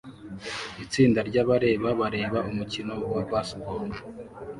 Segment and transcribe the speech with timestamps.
[0.83, 3.89] Itsinda ryabareba bareba umukino wa baseball